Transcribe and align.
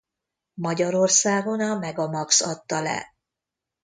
Magyarországon 0.53 1.59
a 1.61 1.77
Megamax 1.77 2.41
adta 2.41 2.81
le. 2.81 3.15